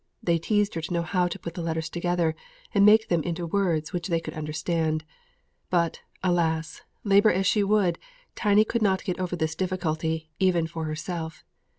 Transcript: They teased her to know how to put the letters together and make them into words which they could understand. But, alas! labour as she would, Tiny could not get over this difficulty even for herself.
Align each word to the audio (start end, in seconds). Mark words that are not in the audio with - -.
They 0.23 0.39
teased 0.39 0.73
her 0.73 0.81
to 0.81 0.93
know 0.93 1.03
how 1.03 1.27
to 1.27 1.37
put 1.37 1.53
the 1.53 1.61
letters 1.61 1.87
together 1.87 2.35
and 2.73 2.83
make 2.83 3.07
them 3.09 3.21
into 3.21 3.45
words 3.45 3.93
which 3.93 4.07
they 4.07 4.19
could 4.19 4.33
understand. 4.33 5.05
But, 5.69 6.01
alas! 6.23 6.81
labour 7.03 7.31
as 7.31 7.45
she 7.45 7.63
would, 7.63 7.99
Tiny 8.33 8.65
could 8.65 8.81
not 8.81 9.03
get 9.03 9.19
over 9.19 9.35
this 9.35 9.53
difficulty 9.53 10.31
even 10.39 10.65
for 10.65 10.85
herself. 10.85 11.43